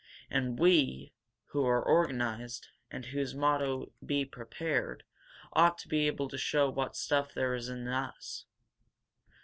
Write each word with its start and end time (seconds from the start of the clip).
And 0.31 0.57
we, 0.57 1.13
who 1.51 1.63
are 1.67 1.83
organized, 1.85 2.69
and 2.89 3.05
whose 3.05 3.35
motto 3.35 3.91
Be 4.03 4.25
Prepared, 4.25 5.03
ought 5.53 5.77
to 5.77 5.87
be 5.87 6.07
able 6.07 6.27
to 6.29 6.39
show 6.39 6.71
what 6.71 6.95
stuff 6.95 7.35
there 7.35 7.53
is 7.53 7.69
in 7.69 7.87
us. 7.87 8.45